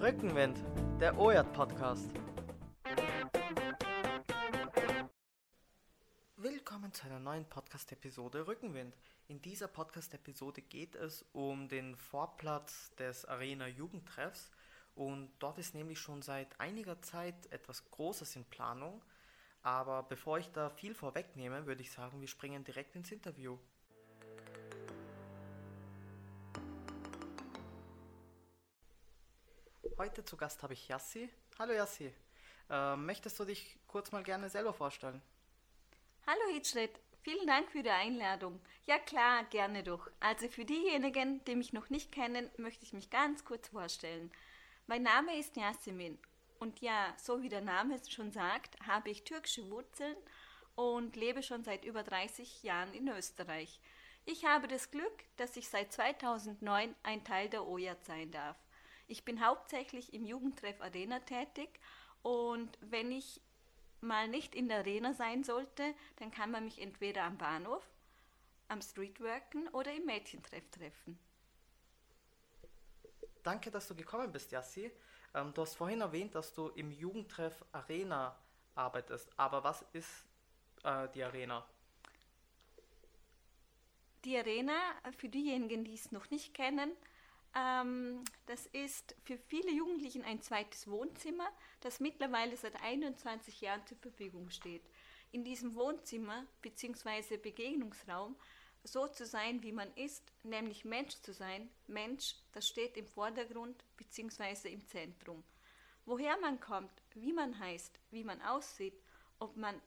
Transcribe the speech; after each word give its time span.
Rückenwind, 0.00 0.56
der 0.98 1.18
OJAT 1.18 1.52
Podcast. 1.52 2.10
Willkommen 6.38 6.90
zu 6.94 7.04
einer 7.04 7.18
neuen 7.18 7.44
Podcast-Episode 7.44 8.46
Rückenwind. 8.46 8.96
In 9.28 9.42
dieser 9.42 9.68
Podcast-Episode 9.68 10.62
geht 10.62 10.94
es 10.94 11.26
um 11.34 11.68
den 11.68 11.96
Vorplatz 11.96 12.90
des 12.96 13.26
Arena 13.26 13.66
Jugendtreffs 13.66 14.50
und 14.94 15.32
dort 15.38 15.58
ist 15.58 15.74
nämlich 15.74 15.98
schon 15.98 16.22
seit 16.22 16.58
einiger 16.58 17.02
Zeit 17.02 17.52
etwas 17.52 17.90
Großes 17.90 18.36
in 18.36 18.46
Planung. 18.46 19.02
Aber 19.62 20.04
bevor 20.04 20.38
ich 20.38 20.50
da 20.50 20.70
viel 20.70 20.94
vorwegnehme, 20.94 21.66
würde 21.66 21.82
ich 21.82 21.92
sagen, 21.92 22.22
wir 22.22 22.28
springen 22.28 22.64
direkt 22.64 22.96
ins 22.96 23.12
Interview. 23.12 23.58
Heute 30.00 30.24
zu 30.24 30.38
Gast 30.38 30.62
habe 30.62 30.72
ich 30.72 30.88
Yassi. 30.88 31.28
Hallo 31.58 31.74
Yassi. 31.74 32.10
Äh, 32.70 32.96
möchtest 32.96 33.38
du 33.38 33.44
dich 33.44 33.76
kurz 33.86 34.10
mal 34.12 34.22
gerne 34.22 34.48
selber 34.48 34.72
vorstellen? 34.72 35.20
Hallo 36.26 36.40
Hitschritt, 36.54 36.98
vielen 37.20 37.46
Dank 37.46 37.70
für 37.70 37.82
die 37.82 37.90
Einladung. 37.90 38.62
Ja 38.86 38.98
klar, 38.98 39.44
gerne 39.50 39.82
doch. 39.82 40.10
Also 40.18 40.48
für 40.48 40.64
diejenigen, 40.64 41.44
die 41.44 41.54
mich 41.54 41.74
noch 41.74 41.90
nicht 41.90 42.12
kennen, 42.12 42.48
möchte 42.56 42.86
ich 42.86 42.94
mich 42.94 43.10
ganz 43.10 43.44
kurz 43.44 43.68
vorstellen. 43.68 44.32
Mein 44.86 45.02
Name 45.02 45.38
ist 45.38 45.58
Yasemin 45.58 46.18
und 46.60 46.80
ja, 46.80 47.12
so 47.18 47.42
wie 47.42 47.50
der 47.50 47.60
Name 47.60 47.96
es 47.96 48.10
schon 48.10 48.32
sagt, 48.32 48.80
habe 48.86 49.10
ich 49.10 49.24
türkische 49.24 49.70
Wurzeln 49.70 50.16
und 50.76 51.14
lebe 51.14 51.42
schon 51.42 51.62
seit 51.62 51.84
über 51.84 52.02
30 52.02 52.62
Jahren 52.62 52.94
in 52.94 53.06
Österreich. 53.08 53.78
Ich 54.24 54.46
habe 54.46 54.66
das 54.66 54.90
Glück, 54.90 55.24
dass 55.36 55.58
ich 55.58 55.68
seit 55.68 55.92
2009 55.92 56.94
ein 57.02 57.22
Teil 57.22 57.50
der 57.50 57.68
OJAT 57.68 58.02
sein 58.02 58.30
darf. 58.30 58.56
Ich 59.10 59.24
bin 59.24 59.44
hauptsächlich 59.44 60.14
im 60.14 60.24
Jugendtreff 60.24 60.80
Arena 60.80 61.18
tätig 61.18 61.68
und 62.22 62.78
wenn 62.80 63.10
ich 63.10 63.40
mal 64.00 64.28
nicht 64.28 64.54
in 64.54 64.68
der 64.68 64.78
Arena 64.78 65.14
sein 65.14 65.42
sollte, 65.42 65.94
dann 66.20 66.30
kann 66.30 66.52
man 66.52 66.64
mich 66.64 66.80
entweder 66.80 67.24
am 67.24 67.36
Bahnhof, 67.36 67.82
am 68.68 68.80
Streetworken 68.80 69.66
oder 69.70 69.92
im 69.92 70.06
Mädchentreff 70.06 70.62
treffen. 70.70 71.18
Danke, 73.42 73.72
dass 73.72 73.88
du 73.88 73.96
gekommen 73.96 74.30
bist, 74.30 74.52
Yassi. 74.52 74.92
Ähm, 75.34 75.52
du 75.54 75.62
hast 75.62 75.74
vorhin 75.74 76.02
erwähnt, 76.02 76.36
dass 76.36 76.54
du 76.54 76.68
im 76.68 76.92
Jugendtreff 76.92 77.64
Arena 77.72 78.38
arbeitest. 78.76 79.28
Aber 79.36 79.64
was 79.64 79.84
ist 79.92 80.24
äh, 80.84 81.08
die 81.08 81.24
Arena? 81.24 81.66
Die 84.24 84.36
Arena, 84.36 84.78
für 85.18 85.28
diejenigen, 85.28 85.82
die 85.82 85.94
es 85.94 86.12
noch 86.12 86.30
nicht 86.30 86.54
kennen, 86.54 86.92
ähm, 87.54 88.24
das 88.46 88.66
ist 88.66 89.14
für 89.24 89.36
viele 89.36 89.70
Jugendlichen 89.72 90.24
ein 90.24 90.40
zweites 90.40 90.88
Wohnzimmer, 90.88 91.48
das 91.80 92.00
mittlerweile 92.00 92.56
seit 92.56 92.80
21 92.82 93.60
Jahren 93.60 93.84
zur 93.86 93.98
Verfügung 93.98 94.50
steht. 94.50 94.82
In 95.32 95.44
diesem 95.44 95.74
Wohnzimmer 95.74 96.46
bzw. 96.62 97.36
Begegnungsraum 97.36 98.36
so 98.82 99.06
zu 99.08 99.26
sein, 99.26 99.62
wie 99.62 99.72
man 99.72 99.92
ist, 99.94 100.32
nämlich 100.42 100.84
Mensch 100.84 101.20
zu 101.20 101.32
sein, 101.32 101.70
Mensch, 101.86 102.36
das 102.52 102.66
steht 102.66 102.96
im 102.96 103.06
Vordergrund 103.06 103.84
bzw. 103.96 104.72
im 104.72 104.86
Zentrum. 104.86 105.44
Woher 106.06 106.38
man 106.40 106.60
kommt, 106.60 107.02
wie 107.14 107.32
man 107.32 107.58
heißt, 107.58 107.98
wie 108.10 108.24
man 108.24 108.40
aussieht, 108.42 108.94
ob 109.38 109.56
man 109.56 109.80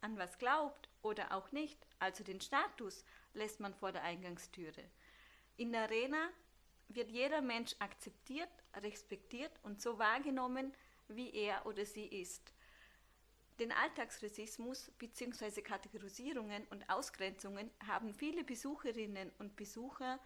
an 0.00 0.16
was 0.16 0.38
glaubt 0.38 0.88
oder 1.02 1.32
auch 1.32 1.50
nicht, 1.50 1.78
also 1.98 2.22
den 2.22 2.40
Status, 2.40 3.04
lässt 3.34 3.58
man 3.60 3.74
vor 3.74 3.92
der 3.92 4.02
Eingangstüre. 4.02 4.84
In 5.56 5.72
der 5.72 5.82
Arena 5.82 6.30
wird 6.88 7.10
jeder 7.10 7.40
Mensch 7.40 7.74
akzeptiert, 7.78 8.48
respektiert 8.82 9.52
und 9.62 9.80
so 9.80 9.98
wahrgenommen, 9.98 10.72
wie 11.08 11.32
er 11.32 11.66
oder 11.66 11.84
sie 11.84 12.06
ist. 12.06 12.52
Den 13.58 13.72
Alltagsrassismus 13.72 14.92
bzw. 14.98 15.62
Kategorisierungen 15.62 16.64
und 16.70 16.88
Ausgrenzungen 16.88 17.70
haben 17.86 18.14
viele 18.14 18.44
Besucherinnen 18.44 19.32
und 19.38 19.56
Besucher 19.56 20.20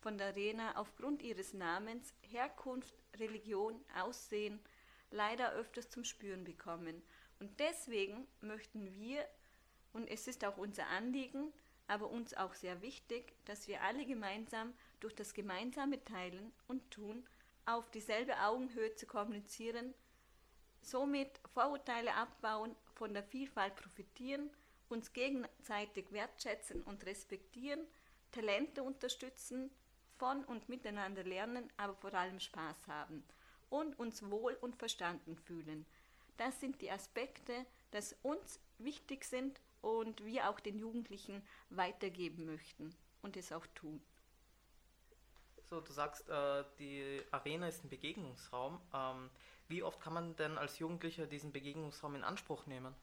von 0.00 0.18
der 0.18 0.28
Arena 0.28 0.76
aufgrund 0.76 1.22
ihres 1.22 1.54
Namens, 1.54 2.12
Herkunft, 2.22 2.94
Religion, 3.18 3.80
Aussehen 3.94 4.58
leider 5.12 5.52
öfters 5.52 5.90
zum 5.90 6.02
Spüren 6.04 6.42
bekommen. 6.42 7.02
Und 7.38 7.60
deswegen 7.60 8.26
möchten 8.40 8.92
wir, 8.94 9.28
und 9.92 10.08
es 10.08 10.26
ist 10.26 10.44
auch 10.44 10.56
unser 10.56 10.88
Anliegen, 10.88 11.52
aber 11.86 12.10
uns 12.10 12.34
auch 12.34 12.54
sehr 12.54 12.82
wichtig, 12.82 13.32
dass 13.44 13.68
wir 13.68 13.82
alle 13.82 14.06
gemeinsam 14.06 14.72
durch 15.02 15.14
das 15.14 15.34
gemeinsame 15.34 16.02
Teilen 16.04 16.52
und 16.68 16.90
Tun 16.90 17.26
auf 17.66 17.90
dieselbe 17.90 18.38
Augenhöhe 18.40 18.94
zu 18.94 19.06
kommunizieren, 19.06 19.94
somit 20.80 21.40
Vorurteile 21.52 22.14
abbauen, 22.14 22.74
von 22.94 23.14
der 23.14 23.22
Vielfalt 23.22 23.76
profitieren, 23.76 24.50
uns 24.88 25.12
gegenseitig 25.12 26.12
wertschätzen 26.12 26.82
und 26.82 27.04
respektieren, 27.06 27.80
Talente 28.30 28.82
unterstützen, 28.82 29.70
von 30.18 30.44
und 30.44 30.68
miteinander 30.68 31.24
lernen, 31.24 31.68
aber 31.76 31.94
vor 31.94 32.14
allem 32.14 32.38
Spaß 32.38 32.86
haben 32.86 33.24
und 33.70 33.98
uns 33.98 34.30
wohl 34.30 34.56
und 34.60 34.76
verstanden 34.76 35.36
fühlen. 35.36 35.86
Das 36.36 36.60
sind 36.60 36.80
die 36.80 36.90
Aspekte, 36.90 37.66
die 37.92 38.14
uns 38.22 38.60
wichtig 38.78 39.24
sind 39.24 39.60
und 39.80 40.24
wir 40.24 40.48
auch 40.48 40.60
den 40.60 40.78
Jugendlichen 40.78 41.42
weitergeben 41.70 42.44
möchten 42.46 42.94
und 43.22 43.36
es 43.36 43.50
auch 43.50 43.66
tun. 43.74 44.00
So, 45.72 45.80
du 45.80 45.90
sagst, 45.90 46.28
äh, 46.28 46.64
die 46.78 47.22
Arena 47.30 47.66
ist 47.66 47.82
ein 47.82 47.88
Begegnungsraum. 47.88 48.78
Ähm, 48.92 49.30
wie 49.68 49.82
oft 49.82 50.02
kann 50.02 50.12
man 50.12 50.36
denn 50.36 50.58
als 50.58 50.78
Jugendlicher 50.78 51.24
diesen 51.26 51.50
Begegnungsraum 51.50 52.14
in 52.14 52.24
Anspruch 52.24 52.66
nehmen? 52.66 52.94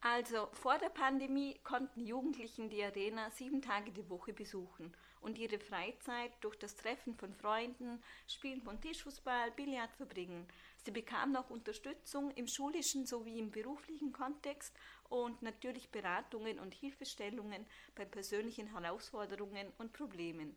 Also 0.00 0.48
vor 0.54 0.76
der 0.78 0.88
Pandemie 0.88 1.56
konnten 1.62 2.04
Jugendlichen 2.04 2.68
die 2.68 2.82
Arena 2.82 3.30
sieben 3.30 3.62
Tage 3.62 3.92
die 3.92 4.10
Woche 4.10 4.32
besuchen 4.32 4.92
und 5.20 5.38
ihre 5.38 5.60
Freizeit 5.60 6.32
durch 6.40 6.56
das 6.56 6.74
Treffen 6.74 7.14
von 7.14 7.32
Freunden, 7.32 8.02
Spielen 8.26 8.60
von 8.60 8.80
Tischfußball, 8.80 9.52
Billard 9.52 9.92
verbringen. 9.92 10.48
Sie 10.84 10.90
bekamen 10.90 11.36
auch 11.36 11.48
Unterstützung 11.48 12.32
im 12.32 12.48
schulischen 12.48 13.06
sowie 13.06 13.38
im 13.38 13.52
beruflichen 13.52 14.12
Kontext 14.12 14.74
und 15.08 15.42
natürlich 15.42 15.92
Beratungen 15.92 16.58
und 16.58 16.74
Hilfestellungen 16.74 17.64
bei 17.94 18.04
persönlichen 18.04 18.66
Herausforderungen 18.76 19.72
und 19.78 19.92
Problemen. 19.92 20.56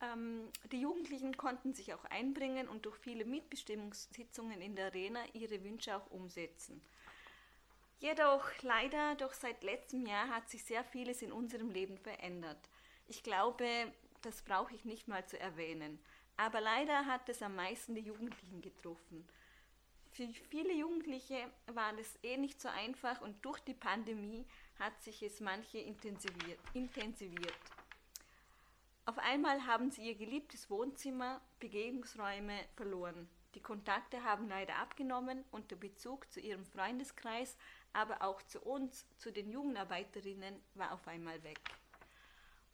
Ähm, 0.00 0.48
die 0.70 0.80
Jugendlichen 0.80 1.36
konnten 1.36 1.74
sich 1.74 1.92
auch 1.92 2.04
einbringen 2.06 2.68
und 2.68 2.86
durch 2.86 2.96
viele 2.96 3.24
Mitbestimmungssitzungen 3.24 4.60
in 4.60 4.76
der 4.76 4.86
Arena 4.86 5.20
ihre 5.32 5.62
Wünsche 5.64 5.96
auch 5.96 6.10
umsetzen. 6.10 6.80
Jedoch 7.98 8.44
leider, 8.62 9.16
doch 9.16 9.32
seit 9.32 9.64
letztem 9.64 10.06
Jahr 10.06 10.28
hat 10.28 10.48
sich 10.48 10.64
sehr 10.64 10.84
vieles 10.84 11.20
in 11.20 11.32
unserem 11.32 11.70
Leben 11.70 11.98
verändert. 11.98 12.68
Ich 13.08 13.24
glaube, 13.24 13.92
das 14.22 14.42
brauche 14.42 14.74
ich 14.74 14.84
nicht 14.84 15.08
mal 15.08 15.26
zu 15.26 15.38
erwähnen. 15.38 15.98
Aber 16.36 16.60
leider 16.60 17.06
hat 17.06 17.28
es 17.28 17.42
am 17.42 17.56
meisten 17.56 17.96
die 17.96 18.02
Jugendlichen 18.02 18.62
getroffen. 18.62 19.26
Für 20.12 20.28
viele 20.50 20.72
Jugendliche 20.72 21.50
war 21.66 21.96
es 21.98 22.18
eh 22.22 22.36
nicht 22.36 22.60
so 22.60 22.68
einfach 22.68 23.20
und 23.20 23.44
durch 23.44 23.58
die 23.60 23.74
Pandemie 23.74 24.46
hat 24.78 25.02
sich 25.02 25.22
es 25.22 25.40
manche 25.40 25.78
intensiviert. 25.78 26.60
intensiviert. 26.74 27.58
Auf 29.08 29.16
einmal 29.20 29.64
haben 29.64 29.90
sie 29.90 30.02
ihr 30.02 30.16
geliebtes 30.16 30.68
Wohnzimmer, 30.68 31.40
Begegnungsräume 31.60 32.52
verloren. 32.76 33.26
Die 33.54 33.62
Kontakte 33.62 34.22
haben 34.22 34.50
leider 34.50 34.76
abgenommen 34.76 35.46
und 35.50 35.70
der 35.70 35.76
Bezug 35.76 36.30
zu 36.30 36.40
ihrem 36.40 36.66
Freundeskreis 36.66 37.56
aber 37.94 38.20
auch 38.20 38.42
zu 38.42 38.60
uns, 38.60 39.06
zu 39.16 39.32
den 39.32 39.50
Jugendarbeiterinnen, 39.50 40.54
war 40.74 40.92
auf 40.92 41.08
einmal 41.08 41.42
weg. 41.42 41.58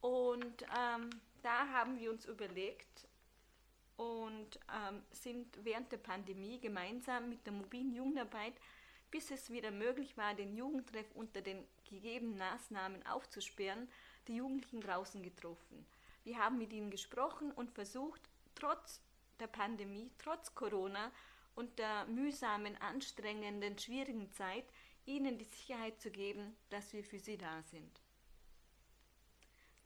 Und 0.00 0.62
ähm, 0.76 1.08
da 1.40 1.68
haben 1.68 2.00
wir 2.00 2.10
uns 2.10 2.26
überlegt 2.26 3.06
und 3.96 4.58
ähm, 4.74 5.04
sind 5.12 5.56
während 5.62 5.92
der 5.92 5.98
Pandemie 5.98 6.58
gemeinsam 6.58 7.28
mit 7.28 7.46
der 7.46 7.52
mobilen 7.52 7.94
Jugendarbeit, 7.94 8.54
bis 9.12 9.30
es 9.30 9.50
wieder 9.50 9.70
möglich 9.70 10.16
war, 10.16 10.34
den 10.34 10.56
Jugendtreff 10.56 11.12
unter 11.14 11.42
den 11.42 11.64
gegebenen 11.88 12.38
Maßnahmen 12.38 13.06
aufzusperren, 13.06 13.88
die 14.26 14.34
Jugendlichen 14.34 14.80
draußen 14.80 15.22
getroffen. 15.22 15.86
Wir 16.24 16.38
haben 16.38 16.58
mit 16.58 16.72
ihnen 16.72 16.90
gesprochen 16.90 17.52
und 17.52 17.70
versucht, 17.70 18.20
trotz 18.54 19.00
der 19.40 19.46
Pandemie, 19.46 20.10
trotz 20.18 20.54
Corona 20.54 21.12
und 21.54 21.78
der 21.78 22.06
mühsamen, 22.06 22.76
anstrengenden, 22.80 23.78
schwierigen 23.78 24.30
Zeit 24.32 24.64
ihnen 25.06 25.38
die 25.38 25.44
Sicherheit 25.44 26.00
zu 26.00 26.10
geben, 26.10 26.56
dass 26.70 26.92
wir 26.92 27.04
für 27.04 27.18
sie 27.18 27.36
da 27.36 27.62
sind. 27.62 28.00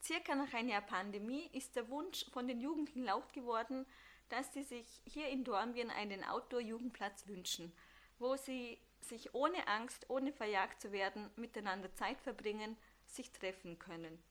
Circa 0.00 0.36
nach 0.36 0.52
einer 0.54 0.70
Jahr 0.70 0.82
Pandemie 0.82 1.50
ist 1.52 1.74
der 1.74 1.88
Wunsch 1.88 2.24
von 2.30 2.46
den 2.46 2.60
Jugendlichen 2.60 3.04
laut 3.04 3.32
geworden, 3.32 3.84
dass 4.28 4.52
sie 4.52 4.62
sich 4.62 4.86
hier 5.04 5.28
in 5.28 5.42
Dornbirn 5.42 5.90
einen 5.90 6.22
Outdoor-Jugendplatz 6.22 7.26
wünschen, 7.26 7.72
wo 8.18 8.36
sie 8.36 8.78
sich 9.00 9.34
ohne 9.34 9.66
Angst, 9.66 10.08
ohne 10.08 10.32
verjagt 10.32 10.80
zu 10.80 10.92
werden, 10.92 11.30
miteinander 11.36 11.92
Zeit 11.94 12.20
verbringen, 12.20 12.76
sich 13.06 13.32
treffen 13.32 13.78
können. 13.78 14.22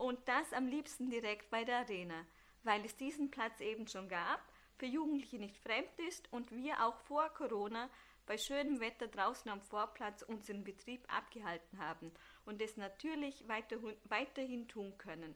Und 0.00 0.18
das 0.26 0.54
am 0.54 0.66
liebsten 0.66 1.10
direkt 1.10 1.50
bei 1.50 1.62
der 1.62 1.80
Arena, 1.80 2.24
weil 2.62 2.82
es 2.86 2.96
diesen 2.96 3.30
Platz 3.30 3.60
eben 3.60 3.86
schon 3.86 4.08
gab, 4.08 4.40
für 4.78 4.86
Jugendliche 4.86 5.36
nicht 5.38 5.58
fremd 5.58 5.90
ist 6.08 6.32
und 6.32 6.50
wir 6.52 6.82
auch 6.86 6.98
vor 7.00 7.28
Corona 7.34 7.90
bei 8.24 8.38
schönem 8.38 8.80
Wetter 8.80 9.08
draußen 9.08 9.50
am 9.50 9.60
Vorplatz 9.60 10.22
unseren 10.22 10.64
Betrieb 10.64 11.04
abgehalten 11.14 11.78
haben 11.78 12.10
und 12.46 12.62
es 12.62 12.78
natürlich 12.78 13.46
weiter, 13.46 13.76
weiterhin 14.04 14.68
tun 14.68 14.96
können. 14.96 15.34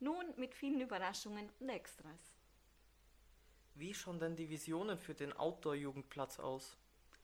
Nun 0.00 0.24
mit 0.38 0.54
vielen 0.54 0.80
Überraschungen 0.80 1.50
und 1.60 1.68
Extras. 1.68 2.32
Wie 3.74 3.92
schauen 3.92 4.20
denn 4.20 4.36
die 4.36 4.48
Visionen 4.48 4.96
für 4.96 5.14
den 5.14 5.34
Outdoor-Jugendplatz 5.34 6.38
aus? 6.38 6.78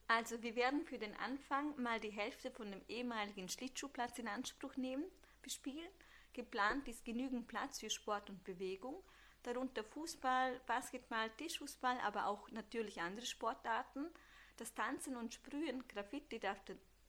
Also 0.05 0.43
wir 0.43 0.55
werden 0.55 0.85
für 0.85 0.99
den 0.99 1.15
Anfang 1.15 1.81
mal 1.81 1.99
die 1.99 2.11
Hälfte 2.11 2.51
von 2.51 2.69
dem 2.69 2.83
ehemaligen 2.87 3.49
Schlittschuhplatz 3.49 4.19
in 4.19 4.27
Anspruch 4.27 4.75
nehmen, 4.77 5.05
bespielen. 5.41 5.89
Geplant 6.35 6.85
ist 6.89 7.05
genügend 7.05 7.47
Platz 7.47 7.79
für 7.79 7.89
Sport 7.89 8.29
und 8.29 8.43
Bewegung, 8.43 9.01
darunter 9.43 9.85
Fußball, 9.85 10.59
Basketball, 10.67 11.29
Tischfußball, 11.37 11.97
aber 12.01 12.27
auch 12.27 12.51
natürlich 12.51 12.99
andere 12.99 13.25
Sportarten. 13.25 14.07
Das 14.57 14.73
Tanzen 14.73 15.15
und 15.15 15.33
Sprühen, 15.33 15.87
Graffiti 15.87 16.37
darf, 16.37 16.59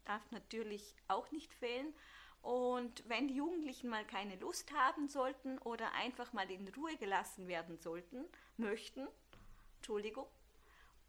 darf 0.04 0.30
natürlich 0.30 0.94
auch 1.08 1.28
nicht 1.32 1.52
fehlen. 1.54 1.92
Und 2.40 3.02
wenn 3.08 3.26
die 3.26 3.34
Jugendlichen 3.34 3.88
mal 3.90 4.06
keine 4.06 4.36
Lust 4.36 4.72
haben 4.72 5.08
sollten 5.08 5.58
oder 5.58 5.92
einfach 5.94 6.32
mal 6.32 6.48
in 6.48 6.68
Ruhe 6.68 6.96
gelassen 6.96 7.48
werden 7.48 7.78
sollten, 7.78 8.24
möchten, 8.56 9.08
Entschuldigung, 9.78 10.28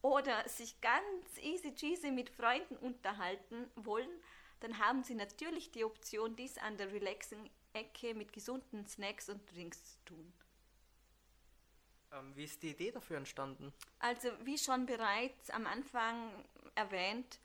oder 0.01 0.49
sich 0.49 0.81
ganz 0.81 1.37
easy 1.43 1.75
cheesy 1.75 2.09
mit 2.09 2.31
Freunden 2.31 2.77
unterhalten 2.77 3.69
wollen, 3.75 4.09
dann 4.61 4.79
haben 4.79 5.03
sie 5.03 5.13
natürlich 5.13 5.71
die 5.71 5.85
Option, 5.85 6.35
dies 6.35 6.57
an 6.57 6.77
der 6.77 6.91
Relaxing-Ecke 7.77 8.13
mit 8.13 8.33
gesunden 8.33 8.85
Snacks 8.85 9.29
und 9.29 9.41
Drinks 9.53 9.83
zu 9.83 10.05
tun. 10.05 10.33
Ähm, 12.11 12.35
wie 12.35 12.45
ist 12.45 12.63
die 12.63 12.71
Idee 12.71 12.91
dafür 12.91 13.17
entstanden? 13.17 13.73
Also 13.99 14.29
wie 14.43 14.57
schon 14.57 14.85
bereits 14.85 15.49
am 15.49 15.65
Anfang 15.67 16.31
erwähnt, 16.75 17.39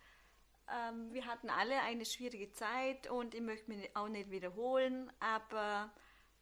ähm, 0.70 1.12
wir 1.12 1.26
hatten 1.26 1.50
alle 1.50 1.80
eine 1.80 2.04
schwierige 2.04 2.52
Zeit 2.52 3.10
und 3.10 3.34
ich 3.34 3.40
möchte 3.40 3.70
mich 3.70 3.94
auch 3.96 4.08
nicht 4.08 4.30
wiederholen, 4.30 5.12
aber 5.18 5.90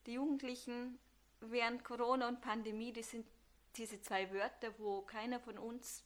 die 0.07 0.13
Jugendlichen 0.15 0.99
während 1.41 1.85
Corona 1.85 2.29
und 2.29 2.41
Pandemie, 2.41 2.93
die 2.93 3.03
sind 3.03 3.27
diese 3.77 4.01
zwei 4.03 4.31
Wörter, 4.33 4.79
wo 4.79 5.03
keiner 5.03 5.41
von 5.41 5.57
uns 5.59 6.05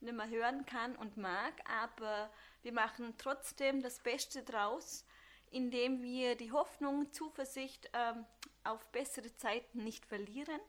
nicht 0.00 0.14
mehr 0.14 0.28
hören 0.28 0.64
kann 0.64 0.96
und 0.96 1.18
mag, 1.18 1.52
aber 1.68 2.32
wir 2.62 2.72
machen 2.72 3.14
trotzdem 3.18 3.82
das 3.82 3.98
Beste 3.98 4.42
draus, 4.42 5.04
indem 5.50 6.02
wir 6.02 6.36
die 6.36 6.52
Hoffnung, 6.52 7.12
Zuversicht 7.12 7.90
ähm, 7.92 8.24
auf 8.64 8.86
bessere 8.92 9.34
Zeiten 9.36 9.84
nicht 9.84 10.06
verlieren 10.06 10.60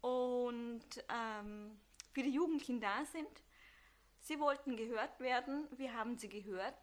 und 0.00 0.84
ähm, 1.08 1.78
für 2.12 2.22
die 2.22 2.30
Jugendlichen 2.30 2.80
da 2.80 3.04
sind. 3.04 3.28
Sie 4.20 4.38
wollten 4.40 4.76
gehört 4.76 5.20
werden, 5.20 5.68
wir 5.76 5.94
haben 5.94 6.16
sie 6.16 6.28
gehört. 6.28 6.74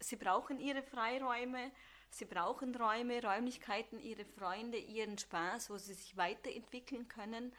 Sie 0.00 0.16
brauchen 0.16 0.58
ihre 0.58 0.82
Freiräume, 0.82 1.70
sie 2.10 2.24
brauchen 2.24 2.74
Räume, 2.74 3.22
Räumlichkeiten, 3.22 4.00
ihre 4.00 4.24
Freunde, 4.24 4.78
ihren 4.78 5.18
Spaß, 5.18 5.70
wo 5.70 5.78
sie 5.78 5.94
sich 5.94 6.16
weiterentwickeln 6.16 7.06
können, 7.06 7.52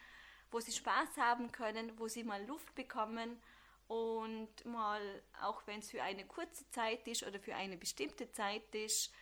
wo 0.52 0.60
sie 0.60 0.72
Spaß 0.72 1.18
haben 1.18 1.52
können, 1.52 1.98
wo 1.98 2.08
sie 2.08 2.24
mal 2.24 2.44
Luft 2.46 2.76
bekommen 2.76 3.40
und 3.88 4.66
mal, 4.66 5.02
auch 5.42 5.66
wenn 5.68 5.80
es 5.80 5.92
für 5.92 6.02
eine 6.02 6.26
kurze 6.26 6.70
Zeit 6.70 7.08
ist 7.08 7.24
oder 7.24 7.40
für 7.40 7.56
eine 7.56 7.78
bestimmte 7.78 8.32
Zeit 8.32 8.74
ist, 8.74 9.14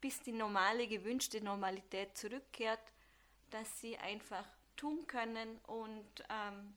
bis 0.00 0.20
die 0.22 0.32
normale, 0.32 0.86
gewünschte 0.86 1.42
Normalität 1.42 2.16
zurückkehrt, 2.16 2.80
dass 3.50 3.80
sie 3.80 3.96
einfach 3.96 4.46
tun 4.76 5.06
können 5.06 5.58
und 5.66 6.24
ähm, 6.28 6.74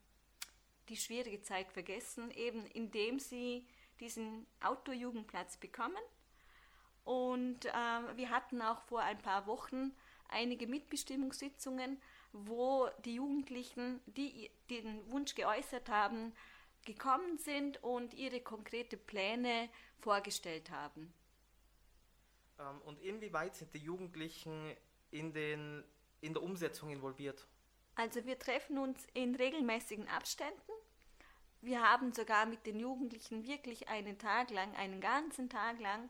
die 0.89 0.97
schwierige 0.97 1.41
Zeit 1.41 1.71
vergessen, 1.71 2.31
eben 2.31 2.65
indem 2.67 3.19
sie 3.19 3.67
diesen 3.99 4.45
Outdoor-Jugendplatz 4.61 5.57
bekommen. 5.57 6.01
Und 7.03 7.65
äh, 7.65 8.15
wir 8.15 8.29
hatten 8.29 8.61
auch 8.61 8.81
vor 8.81 9.01
ein 9.01 9.17
paar 9.17 9.47
Wochen 9.47 9.95
einige 10.29 10.67
Mitbestimmungssitzungen, 10.67 12.01
wo 12.33 12.87
die 13.05 13.15
Jugendlichen, 13.15 14.01
die 14.05 14.51
den 14.69 15.09
Wunsch 15.11 15.35
geäußert 15.35 15.89
haben, 15.89 16.33
gekommen 16.87 17.37
sind 17.37 17.83
und 17.83 18.15
ihre 18.15 18.41
konkrete 18.41 18.97
Pläne 18.97 19.69
vorgestellt 19.99 20.71
haben. 20.71 21.13
Ähm, 22.59 22.81
und 22.85 22.99
inwieweit 23.01 23.55
sind 23.55 23.73
die 23.75 23.79
Jugendlichen 23.79 24.75
in 25.11 25.33
den 25.33 25.83
in 26.21 26.33
der 26.33 26.41
Umsetzung 26.41 26.89
involviert? 26.89 27.47
Also 27.95 28.25
wir 28.25 28.39
treffen 28.39 28.77
uns 28.77 29.05
in 29.13 29.35
regelmäßigen 29.35 30.07
Abständen. 30.07 30.71
Wir 31.61 31.81
haben 31.81 32.13
sogar 32.13 32.45
mit 32.45 32.65
den 32.65 32.79
Jugendlichen 32.79 33.45
wirklich 33.47 33.87
einen 33.87 34.17
Tag 34.17 34.51
lang, 34.51 34.75
einen 34.75 35.01
ganzen 35.01 35.49
Tag 35.49 35.79
lang 35.79 36.09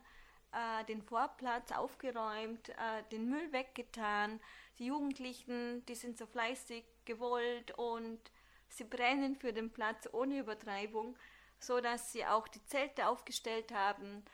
äh, 0.52 0.84
den 0.84 1.02
Vorplatz 1.02 1.72
aufgeräumt, 1.72 2.68
äh, 2.70 3.02
den 3.10 3.28
Müll 3.28 3.52
weggetan. 3.52 4.40
Die 4.78 4.86
Jugendlichen, 4.86 5.84
die 5.86 5.94
sind 5.94 6.18
so 6.18 6.26
fleißig 6.26 6.84
gewollt 7.04 7.72
und 7.78 8.20
sie 8.68 8.84
brennen 8.84 9.36
für 9.36 9.52
den 9.52 9.70
Platz 9.72 10.08
ohne 10.12 10.38
Übertreibung, 10.38 11.16
so 11.58 11.80
dass 11.80 12.12
sie 12.12 12.24
auch 12.24 12.48
die 12.48 12.64
Zelte 12.64 13.08
aufgestellt 13.08 13.72
haben. 13.72 14.24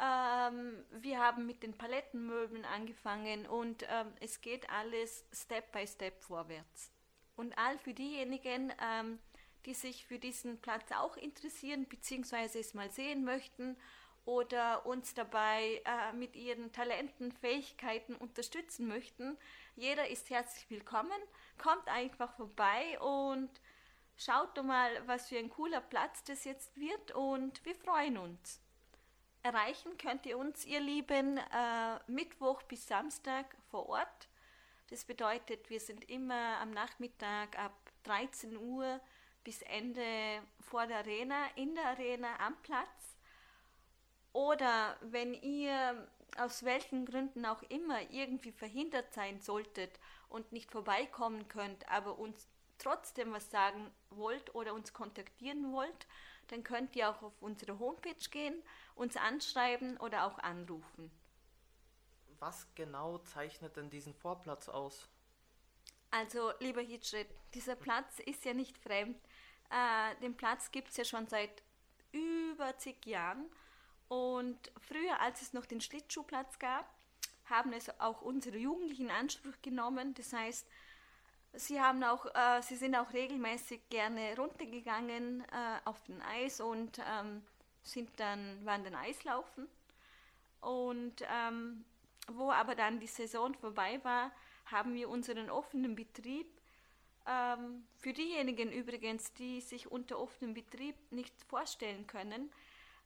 Ähm, 0.00 0.84
wir 0.92 1.18
haben 1.18 1.46
mit 1.46 1.62
den 1.62 1.76
Palettenmöbeln 1.76 2.64
angefangen 2.64 3.46
und 3.46 3.86
ähm, 3.90 4.12
es 4.20 4.40
geht 4.40 4.70
alles 4.70 5.26
Step 5.32 5.72
by 5.72 5.86
Step 5.86 6.22
vorwärts. 6.22 6.90
Und 7.36 7.56
all 7.58 7.78
für 7.78 7.92
diejenigen, 7.92 8.72
ähm, 8.82 9.18
die 9.66 9.74
sich 9.74 10.06
für 10.06 10.18
diesen 10.18 10.60
Platz 10.60 10.90
auch 10.92 11.16
interessieren 11.16 11.84
bzw. 11.86 12.58
es 12.58 12.72
mal 12.72 12.90
sehen 12.90 13.24
möchten 13.24 13.76
oder 14.24 14.86
uns 14.86 15.12
dabei 15.14 15.82
äh, 15.84 16.12
mit 16.14 16.36
ihren 16.36 16.72
Talenten, 16.72 17.32
Fähigkeiten 17.32 18.14
unterstützen 18.14 18.86
möchten, 18.86 19.36
jeder 19.76 20.08
ist 20.08 20.30
herzlich 20.30 20.68
willkommen. 20.70 21.10
Kommt 21.58 21.88
einfach 21.88 22.34
vorbei 22.36 22.98
und 23.00 23.50
schaut 24.20 24.56
doch 24.56 24.62
mal, 24.62 24.90
was 25.06 25.28
für 25.28 25.38
ein 25.38 25.50
cooler 25.50 25.80
Platz 25.80 26.22
das 26.24 26.44
jetzt 26.44 26.76
wird 26.76 27.12
und 27.12 27.64
wir 27.64 27.74
freuen 27.74 28.18
uns. 28.18 28.60
Erreichen 29.42 29.96
könnt 29.96 30.26
ihr 30.26 30.36
uns, 30.36 30.66
ihr 30.66 30.80
Lieben, 30.80 31.38
äh, 31.38 31.98
Mittwoch 32.06 32.62
bis 32.64 32.86
Samstag 32.86 33.56
vor 33.70 33.88
Ort. 33.88 34.28
Das 34.90 35.06
bedeutet, 35.06 35.70
wir 35.70 35.80
sind 35.80 36.10
immer 36.10 36.58
am 36.60 36.70
Nachmittag 36.72 37.58
ab 37.58 37.72
13 38.02 38.58
Uhr 38.58 39.00
bis 39.42 39.62
Ende 39.62 40.04
vor 40.60 40.86
der 40.86 40.98
Arena, 40.98 41.46
in 41.54 41.74
der 41.74 41.86
Arena 41.86 42.38
am 42.40 42.60
Platz. 42.62 43.16
Oder 44.34 44.98
wenn 45.00 45.32
ihr 45.32 46.06
aus 46.36 46.64
welchen 46.64 47.06
Gründen 47.06 47.46
auch 47.46 47.62
immer 47.64 48.10
irgendwie 48.10 48.52
verhindert 48.52 49.14
sein 49.14 49.40
solltet 49.40 49.98
und 50.28 50.52
nicht 50.52 50.70
vorbeikommen 50.70 51.48
könnt, 51.48 51.88
aber 51.88 52.18
uns 52.18 52.46
trotzdem 52.80 53.32
was 53.32 53.50
sagen 53.50 53.90
wollt 54.10 54.54
oder 54.54 54.74
uns 54.74 54.92
kontaktieren 54.92 55.72
wollt, 55.72 56.06
dann 56.48 56.64
könnt 56.64 56.96
ihr 56.96 57.08
auch 57.08 57.22
auf 57.22 57.40
unsere 57.40 57.78
Homepage 57.78 58.28
gehen, 58.30 58.60
uns 58.94 59.16
anschreiben 59.16 59.96
oder 59.98 60.26
auch 60.26 60.38
anrufen. 60.38 61.10
Was 62.38 62.66
genau 62.74 63.18
zeichnet 63.18 63.76
denn 63.76 63.90
diesen 63.90 64.14
Vorplatz 64.14 64.68
aus? 64.68 65.08
Also, 66.10 66.52
lieber 66.58 66.80
Hitschritt, 66.80 67.28
dieser 67.54 67.76
Platz 67.76 68.18
ist 68.18 68.44
ja 68.44 68.54
nicht 68.54 68.76
fremd. 68.78 69.16
Äh, 69.70 70.16
den 70.22 70.36
Platz 70.36 70.72
gibt 70.72 70.88
es 70.88 70.96
ja 70.96 71.04
schon 71.04 71.28
seit 71.28 71.62
über 72.12 72.76
zig 72.78 73.06
Jahren. 73.06 73.48
Und 74.08 74.72
früher, 74.80 75.20
als 75.20 75.42
es 75.42 75.52
noch 75.52 75.66
den 75.66 75.80
Schlittschuhplatz 75.80 76.58
gab, 76.58 76.92
haben 77.44 77.72
es 77.72 78.00
auch 78.00 78.22
unsere 78.22 78.58
Jugendlichen 78.58 79.04
in 79.04 79.10
Anspruch 79.10 79.54
genommen. 79.62 80.14
Das 80.14 80.32
heißt, 80.32 80.66
Sie, 81.54 81.80
haben 81.80 82.02
auch, 82.04 82.26
äh, 82.26 82.62
sie 82.62 82.76
sind 82.76 82.94
auch 82.94 83.12
regelmäßig 83.12 83.88
gerne 83.88 84.36
runtergegangen 84.36 85.42
äh, 85.42 85.78
auf 85.84 86.00
den 86.04 86.22
Eis 86.22 86.60
und 86.60 86.98
ähm, 86.98 87.42
sind 87.82 88.08
dann, 88.18 88.64
waren 88.64 88.84
dann 88.84 88.94
Eislaufen. 88.94 89.68
Und 90.60 91.22
ähm, 91.22 91.84
wo 92.28 92.50
aber 92.50 92.74
dann 92.74 93.00
die 93.00 93.06
Saison 93.06 93.54
vorbei 93.54 93.98
war, 94.04 94.30
haben 94.66 94.94
wir 94.94 95.08
unseren 95.08 95.50
offenen 95.50 95.96
Betrieb, 95.96 96.46
ähm, 97.26 97.84
für 97.98 98.12
diejenigen 98.12 98.72
übrigens, 98.72 99.32
die 99.34 99.60
sich 99.60 99.90
unter 99.90 100.18
offenem 100.18 100.54
Betrieb 100.54 100.96
nicht 101.10 101.34
vorstellen 101.48 102.06
können, 102.06 102.50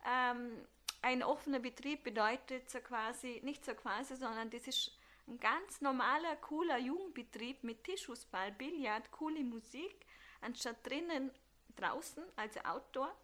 ähm, 0.07 0.67
ein 1.03 1.23
offener 1.23 1.59
Betrieb 1.59 2.03
bedeutet 2.03 2.71
so 2.71 2.79
quasi, 2.81 3.41
nicht 3.45 3.65
so 3.65 3.75
quasi, 3.75 4.17
sondern 4.17 4.51
das 4.51 4.67
ist 4.67 4.99
ein 5.27 5.41
ganz 5.41 5.81
normaler, 5.81 6.37
cooler 6.37 6.79
Jugendbetrieb 6.79 7.65
mit 7.65 7.85
Tischfußball, 7.85 8.53
Billard, 8.53 9.11
coole 9.11 9.43
Musik, 9.43 10.07
anstatt 10.41 10.87
drinnen 10.87 11.31
draußen, 11.77 12.23
also 12.37 12.61
Outdoor. 12.61 13.15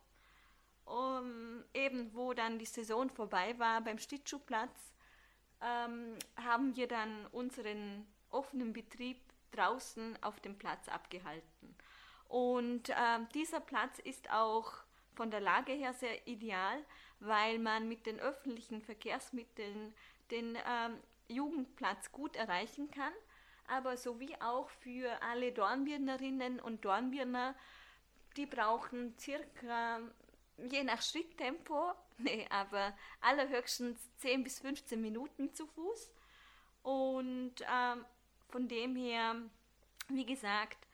Um, 0.86 1.62
eben 1.72 2.12
wo 2.14 2.32
dann 2.32 2.58
die 2.58 2.66
Saison 2.66 3.10
vorbei 3.10 3.56
war 3.58 3.80
beim 3.80 3.98
Schlittschuhplatz, 3.98 4.92
ähm, 5.60 6.16
haben 6.36 6.74
wir 6.74 6.88
dann 6.88 7.26
unseren 7.26 8.06
offenen 8.30 8.72
Betrieb 8.72 9.20
draußen 9.52 10.20
auf 10.22 10.40
dem 10.40 10.58
Platz 10.58 10.88
abgehalten. 10.88 11.76
Und 12.28 12.88
äh, 12.88 12.94
dieser 13.34 13.60
Platz 13.60 13.98
ist 14.00 14.30
auch 14.30 14.72
von 15.14 15.30
der 15.30 15.40
Lage 15.40 15.72
her 15.72 15.92
sehr 15.92 16.26
ideal, 16.26 16.84
weil 17.20 17.58
man 17.58 17.88
mit 17.88 18.06
den 18.06 18.18
öffentlichen 18.18 18.80
Verkehrsmitteln 18.80 19.94
den 20.30 20.56
ähm, 20.66 20.98
Jugendplatz 21.30 22.12
gut 22.12 22.36
erreichen 22.36 22.90
kann, 22.90 23.12
aber 23.66 23.96
sowie 23.96 24.34
auch 24.40 24.68
für 24.68 25.22
alle 25.22 25.52
Dornbirnerinnen 25.52 26.60
und 26.60 26.84
Dornbirner, 26.84 27.54
die 28.36 28.46
brauchen 28.46 29.16
circa, 29.18 30.00
je 30.58 30.84
nach 30.84 31.02
Schritttempo, 31.02 31.92
nee, 32.18 32.46
aber 32.50 32.96
allerhöchstens 33.20 33.98
10 34.18 34.44
bis 34.44 34.60
15 34.60 35.00
Minuten 35.00 35.54
zu 35.54 35.66
Fuß. 35.66 36.10
Und 36.82 37.54
ähm, 37.60 38.04
von 38.48 38.68
dem 38.68 38.96
her, 38.96 39.36
wie 40.08 40.26
gesagt, 40.26 40.86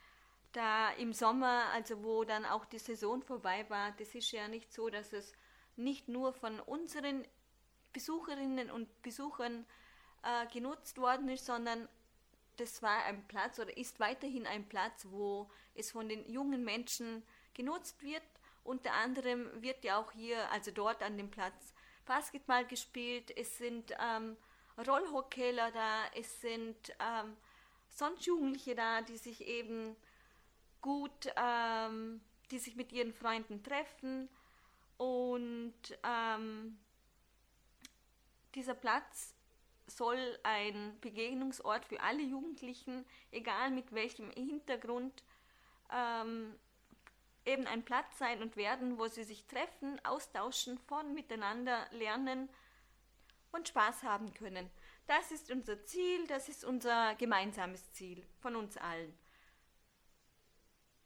da 0.52 0.90
im 0.92 1.12
Sommer, 1.12 1.66
also 1.72 2.02
wo 2.02 2.24
dann 2.24 2.44
auch 2.44 2.64
die 2.64 2.78
Saison 2.78 3.22
vorbei 3.22 3.68
war, 3.68 3.92
das 3.92 4.14
ist 4.14 4.32
ja 4.32 4.48
nicht 4.48 4.72
so, 4.72 4.88
dass 4.88 5.12
es 5.12 5.34
nicht 5.76 6.08
nur 6.08 6.32
von 6.32 6.60
unseren 6.60 7.26
Besucherinnen 7.92 8.70
und 8.70 9.02
Besuchern 9.02 9.66
äh, 10.26 10.46
genutzt 10.52 10.98
worden 10.98 11.28
ist, 11.28 11.46
sondern 11.46 11.88
das 12.56 12.82
war 12.82 13.04
ein 13.04 13.26
Platz 13.28 13.58
oder 13.58 13.76
ist 13.76 14.00
weiterhin 14.00 14.46
ein 14.46 14.68
Platz, 14.68 15.06
wo 15.10 15.48
es 15.74 15.92
von 15.92 16.08
den 16.08 16.28
jungen 16.28 16.64
Menschen 16.64 17.22
genutzt 17.54 18.02
wird. 18.02 18.22
Unter 18.64 18.92
anderem 18.94 19.62
wird 19.62 19.84
ja 19.84 19.98
auch 19.98 20.10
hier, 20.12 20.50
also 20.50 20.70
dort 20.70 21.02
an 21.02 21.16
dem 21.16 21.30
Platz, 21.30 21.74
Basketball 22.06 22.66
gespielt. 22.66 23.36
Es 23.36 23.58
sind 23.58 23.92
ähm, 24.00 24.36
Rollhockeyler 24.78 25.70
da, 25.70 26.04
es 26.14 26.40
sind 26.40 26.94
ähm, 26.98 27.36
sonst 27.88 28.26
Jugendliche 28.26 28.74
da, 28.74 29.02
die 29.02 29.18
sich 29.18 29.46
eben 29.46 29.96
gut, 30.80 31.32
ähm, 31.36 32.20
die 32.50 32.58
sich 32.58 32.76
mit 32.76 32.92
ihren 32.92 33.12
Freunden 33.12 33.62
treffen. 33.62 34.28
Und 34.96 35.74
ähm, 36.02 36.78
dieser 38.54 38.74
Platz 38.74 39.35
soll 39.86 40.38
ein 40.42 40.98
Begegnungsort 41.00 41.84
für 41.84 42.00
alle 42.00 42.22
Jugendlichen, 42.22 43.04
egal 43.30 43.70
mit 43.70 43.92
welchem 43.92 44.30
Hintergrund, 44.30 45.22
ähm, 45.92 46.54
eben 47.44 47.66
ein 47.66 47.84
Platz 47.84 48.18
sein 48.18 48.42
und 48.42 48.56
werden, 48.56 48.98
wo 48.98 49.06
sie 49.06 49.24
sich 49.24 49.46
treffen, 49.46 50.04
austauschen, 50.04 50.78
von 50.78 51.14
miteinander 51.14 51.86
lernen 51.92 52.48
und 53.52 53.68
Spaß 53.68 54.02
haben 54.02 54.34
können. 54.34 54.68
Das 55.06 55.30
ist 55.30 55.50
unser 55.50 55.84
Ziel, 55.84 56.26
das 56.26 56.48
ist 56.48 56.64
unser 56.64 57.14
gemeinsames 57.14 57.92
Ziel 57.92 58.26
von 58.40 58.56
uns 58.56 58.76
allen. 58.76 59.16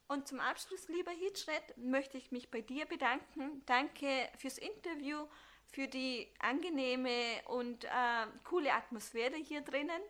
Und 0.07 0.27
zum 0.27 0.41
Abschluss, 0.41 0.89
lieber 0.89 1.11
Hitschred, 1.11 1.77
möchte 1.77 2.17
ich 2.17 2.31
mich 2.31 2.51
bei 2.51 2.59
dir 2.59 2.85
bedanken. 2.85 3.63
Danke 3.65 4.29
fürs 4.37 4.57
Interview 4.57 5.25
für 5.71 5.87
die 5.87 6.27
angenehme 6.39 7.41
und 7.47 7.85
äh, 7.85 8.27
coole 8.43 8.73
Atmosphäre 8.73 9.37
hier 9.37 9.61
drinnen. 9.61 10.01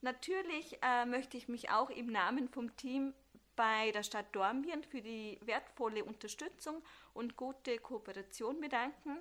Natürlich 0.00 0.78
äh, 0.82 1.06
möchte 1.06 1.36
ich 1.36 1.48
mich 1.48 1.70
auch 1.70 1.90
im 1.90 2.06
Namen 2.06 2.48
vom 2.48 2.76
Team 2.76 3.14
bei 3.56 3.90
der 3.90 4.04
Stadt 4.04 4.26
Dornbirn 4.36 4.84
für 4.84 5.02
die 5.02 5.38
wertvolle 5.42 6.04
Unterstützung 6.04 6.80
und 7.14 7.36
gute 7.36 7.78
Kooperation 7.78 8.60
bedanken 8.60 9.18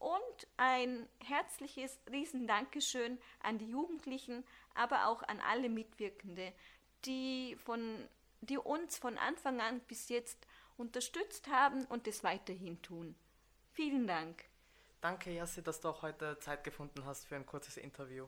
und 0.00 0.46
ein 0.56 1.06
herzliches 1.22 2.00
Riesendankeschön 2.10 3.18
an 3.40 3.58
die 3.58 3.68
Jugendlichen, 3.68 4.44
aber 4.74 5.06
auch 5.06 5.22
an 5.22 5.40
alle 5.40 5.68
Mitwirkende, 5.68 6.52
die, 7.04 7.56
von, 7.64 8.08
die 8.40 8.58
uns 8.58 8.98
von 8.98 9.18
Anfang 9.18 9.60
an 9.60 9.80
bis 9.80 10.08
jetzt 10.08 10.46
unterstützt 10.76 11.48
haben 11.48 11.84
und 11.84 12.08
es 12.08 12.24
weiterhin 12.24 12.80
tun. 12.82 13.14
Vielen 13.72 14.06
Dank. 14.06 14.49
Danke, 15.00 15.30
Jassi, 15.30 15.62
dass 15.62 15.80
du 15.80 15.88
auch 15.88 16.02
heute 16.02 16.38
Zeit 16.40 16.62
gefunden 16.62 17.06
hast 17.06 17.24
für 17.24 17.34
ein 17.34 17.46
kurzes 17.46 17.78
Interview. 17.78 18.26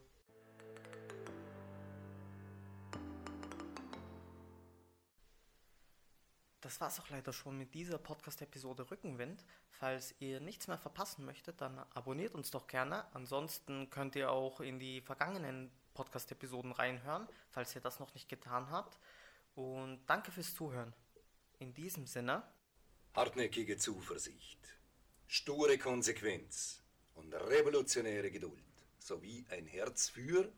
Das 6.62 6.80
war's 6.80 6.98
auch 6.98 7.10
leider 7.10 7.34
schon 7.34 7.58
mit 7.58 7.74
dieser 7.74 7.98
Podcast-Episode 7.98 8.90
Rückenwind. 8.90 9.44
Falls 9.68 10.14
ihr 10.20 10.40
nichts 10.40 10.66
mehr 10.66 10.78
verpassen 10.78 11.26
möchtet, 11.26 11.60
dann 11.60 11.78
abonniert 11.92 12.34
uns 12.34 12.50
doch 12.50 12.66
gerne. 12.66 13.04
Ansonsten 13.14 13.90
könnt 13.90 14.16
ihr 14.16 14.30
auch 14.30 14.60
in 14.60 14.78
die 14.78 15.02
vergangenen 15.02 15.70
Podcast-Episoden 15.92 16.72
reinhören, 16.72 17.28
falls 17.50 17.74
ihr 17.74 17.82
das 17.82 18.00
noch 18.00 18.14
nicht 18.14 18.30
getan 18.30 18.70
habt. 18.70 18.98
Und 19.54 20.00
danke 20.06 20.30
fürs 20.30 20.54
Zuhören. 20.54 20.94
In 21.58 21.74
diesem 21.74 22.06
Sinne. 22.06 22.42
Hartnäckige 23.14 23.76
Zuversicht 23.76 24.81
sture 25.28 25.78
Konsequenz 25.78 26.82
und 27.14 27.34
revolutionäre 27.34 28.30
Geduld 28.30 28.62
sowie 28.98 29.44
ein 29.50 29.66
Herz 29.66 30.08
für 30.08 30.52